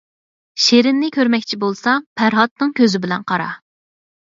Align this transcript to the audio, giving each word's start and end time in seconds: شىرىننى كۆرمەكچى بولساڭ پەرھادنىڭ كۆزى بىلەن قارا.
شىرىننى 0.67 1.09
كۆرمەكچى 1.17 1.59
بولساڭ 1.65 2.09
پەرھادنىڭ 2.21 2.75
كۆزى 2.83 3.05
بىلەن 3.07 3.31
قارا. 3.35 3.49